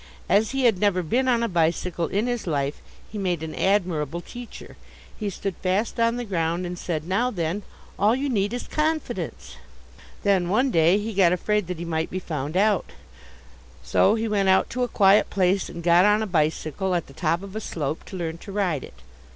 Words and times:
As 0.27 0.49
he 0.49 0.63
had 0.65 0.79
never 0.79 1.03
been 1.03 1.27
on 1.27 1.43
a 1.43 1.47
bicycle 1.47 2.07
in 2.07 2.25
his 2.25 2.47
life, 2.47 2.81
he 3.11 3.19
made 3.19 3.43
an 3.43 3.53
admirable 3.53 4.19
teacher. 4.19 4.75
He 5.19 5.29
stood 5.29 5.55
fast 5.57 5.99
on 5.99 6.15
the 6.15 6.25
ground 6.25 6.65
and 6.65 6.75
said, 6.79 7.07
"Now 7.07 7.29
then, 7.29 7.61
all 7.99 8.15
you 8.15 8.27
need 8.27 8.51
is 8.51 8.67
confidence." 8.67 9.57
Then 10.23 10.49
one 10.49 10.71
day 10.71 10.97
he 10.97 11.13
got 11.13 11.33
afraid 11.33 11.67
that 11.67 11.77
he 11.77 11.85
might 11.85 12.09
be 12.09 12.17
found 12.17 12.57
out. 12.57 12.93
So 13.83 14.15
he 14.15 14.27
went 14.27 14.49
out 14.49 14.71
to 14.71 14.81
a 14.81 14.87
quiet 14.87 15.29
place 15.29 15.69
and 15.69 15.83
got 15.83 16.03
on 16.03 16.23
a 16.23 16.25
bicycle, 16.25 16.95
at 16.95 17.05
the 17.05 17.13
top 17.13 17.43
of 17.43 17.55
a 17.55 17.61
slope, 17.61 18.03
to 18.05 18.17
learn 18.17 18.39
to 18.39 18.51
ride 18.51 18.83
it. 18.83 19.03